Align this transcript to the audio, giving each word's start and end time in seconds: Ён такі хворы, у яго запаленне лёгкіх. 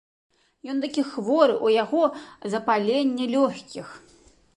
Ён 0.71 0.77
такі 0.85 1.03
хворы, 1.09 1.57
у 1.67 1.69
яго 1.83 2.01
запаленне 2.53 3.25
лёгкіх. 3.35 3.93